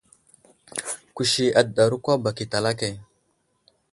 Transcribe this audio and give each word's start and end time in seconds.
Kusi 1.15 1.43
adəɗaro 1.59 1.95
kwa 2.03 2.15
bak 2.23 2.37
i 2.43 2.45
talake. 2.51 2.87